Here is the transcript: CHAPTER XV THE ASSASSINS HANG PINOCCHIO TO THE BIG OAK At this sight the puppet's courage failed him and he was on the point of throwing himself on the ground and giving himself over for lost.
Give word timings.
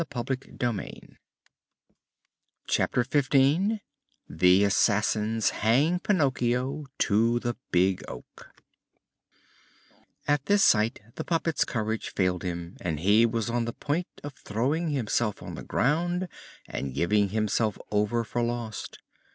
CHAPTER 2.65 3.03
XV 3.03 3.79
THE 4.27 4.63
ASSASSINS 4.63 5.49
HANG 5.51 5.99
PINOCCHIO 5.99 6.87
TO 6.97 7.39
THE 7.39 7.55
BIG 7.71 8.03
OAK 8.07 8.47
At 10.27 10.47
this 10.47 10.63
sight 10.63 11.01
the 11.17 11.23
puppet's 11.23 11.63
courage 11.63 12.09
failed 12.15 12.41
him 12.41 12.77
and 12.81 13.01
he 13.01 13.27
was 13.27 13.51
on 13.51 13.65
the 13.65 13.73
point 13.73 14.07
of 14.23 14.33
throwing 14.33 14.89
himself 14.89 15.43
on 15.43 15.53
the 15.53 15.61
ground 15.61 16.27
and 16.67 16.95
giving 16.95 17.29
himself 17.29 17.77
over 17.91 18.23
for 18.23 18.41
lost. 18.41 18.97